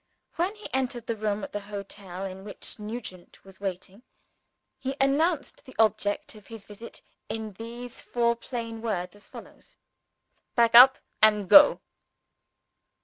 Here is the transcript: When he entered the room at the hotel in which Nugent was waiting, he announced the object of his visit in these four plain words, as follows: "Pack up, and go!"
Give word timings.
When 0.37 0.55
he 0.55 0.67
entered 0.73 1.05
the 1.05 1.15
room 1.15 1.43
at 1.43 1.51
the 1.51 1.59
hotel 1.59 2.25
in 2.25 2.43
which 2.43 2.79
Nugent 2.79 3.45
was 3.45 3.59
waiting, 3.61 4.01
he 4.79 4.95
announced 4.99 5.63
the 5.63 5.75
object 5.77 6.33
of 6.33 6.47
his 6.47 6.65
visit 6.65 7.03
in 7.29 7.53
these 7.53 8.01
four 8.01 8.35
plain 8.35 8.81
words, 8.81 9.15
as 9.15 9.27
follows: 9.27 9.77
"Pack 10.55 10.73
up, 10.73 10.97
and 11.21 11.47
go!" 11.47 11.81